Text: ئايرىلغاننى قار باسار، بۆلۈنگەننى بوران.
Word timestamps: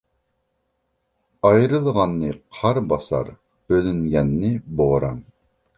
ئايرىلغاننى 1.49 2.33
قار 2.59 2.81
باسار، 2.93 3.33
بۆلۈنگەننى 3.69 4.55
بوران. 4.81 5.27